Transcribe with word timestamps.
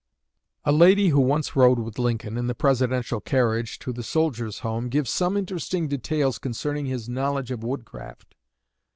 '"A 0.65 0.71
lady 0.71 1.09
who 1.09 1.19
once 1.21 1.55
rode 1.55 1.77
with 1.77 1.99
Lincoln, 1.99 2.35
in 2.35 2.47
the 2.47 2.55
Presidential 2.55 3.19
carriage, 3.21 3.77
to 3.77 3.93
the 3.93 4.01
Soldiers' 4.01 4.61
Home, 4.65 4.89
gives 4.89 5.11
some 5.11 5.37
interesting 5.37 5.87
details 5.87 6.39
concerning 6.39 6.87
his 6.87 7.07
knowledge 7.07 7.51
of 7.51 7.63
woodcraft. 7.63 8.33